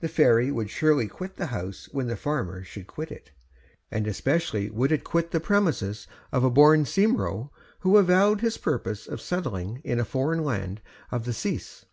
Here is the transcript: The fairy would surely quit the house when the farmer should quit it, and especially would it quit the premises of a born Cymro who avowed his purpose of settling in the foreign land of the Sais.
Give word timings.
The 0.00 0.08
fairy 0.08 0.50
would 0.50 0.68
surely 0.68 1.06
quit 1.06 1.36
the 1.36 1.46
house 1.54 1.88
when 1.92 2.08
the 2.08 2.16
farmer 2.16 2.64
should 2.64 2.88
quit 2.88 3.12
it, 3.12 3.30
and 3.88 4.04
especially 4.08 4.68
would 4.68 4.90
it 4.90 5.04
quit 5.04 5.30
the 5.30 5.38
premises 5.38 6.08
of 6.32 6.42
a 6.42 6.50
born 6.50 6.84
Cymro 6.84 7.50
who 7.78 7.96
avowed 7.96 8.40
his 8.40 8.56
purpose 8.58 9.06
of 9.06 9.20
settling 9.20 9.80
in 9.84 9.98
the 9.98 10.04
foreign 10.04 10.42
land 10.42 10.80
of 11.12 11.24
the 11.24 11.32
Sais. 11.32 11.84